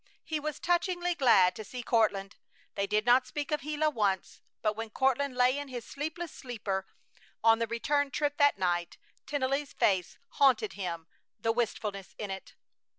[0.23, 2.35] He was touchingly glad to see Courtland.
[2.73, 6.87] They did not speak of Gila once, but when Courtland lay in his sleepless sleeper
[7.43, 11.05] on the return trip that night Tennelly's face haunted him,
[11.39, 12.55] the wistfulness in it.